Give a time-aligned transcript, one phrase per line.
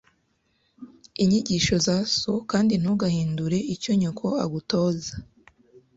[1.23, 5.13] inyigisho za so kandi ntugahinyure icyo nyoko agutoza